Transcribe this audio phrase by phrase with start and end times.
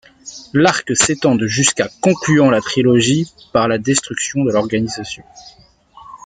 [0.53, 5.23] L'arc s'étend de' jusqu'à', concluant la trilogie par la destruction de l'organisation.